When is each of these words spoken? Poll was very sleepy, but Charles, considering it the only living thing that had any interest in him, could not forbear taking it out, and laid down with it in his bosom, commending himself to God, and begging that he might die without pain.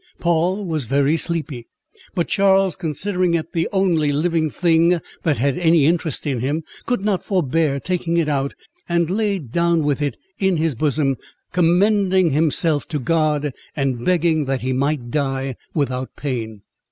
Poll 0.19 0.65
was 0.65 0.85
very 0.85 1.15
sleepy, 1.15 1.67
but 2.15 2.27
Charles, 2.27 2.75
considering 2.75 3.35
it 3.35 3.53
the 3.53 3.69
only 3.71 4.11
living 4.11 4.49
thing 4.49 4.99
that 5.21 5.37
had 5.37 5.59
any 5.59 5.85
interest 5.85 6.25
in 6.25 6.39
him, 6.39 6.63
could 6.87 7.05
not 7.05 7.23
forbear 7.23 7.79
taking 7.79 8.17
it 8.17 8.27
out, 8.27 8.55
and 8.89 9.11
laid 9.11 9.51
down 9.51 9.83
with 9.83 10.01
it 10.01 10.17
in 10.39 10.57
his 10.57 10.73
bosom, 10.73 11.17
commending 11.53 12.31
himself 12.31 12.87
to 12.87 12.97
God, 12.97 13.53
and 13.75 14.03
begging 14.03 14.45
that 14.45 14.61
he 14.61 14.73
might 14.73 15.11
die 15.11 15.55
without 15.75 16.15
pain. 16.15 16.63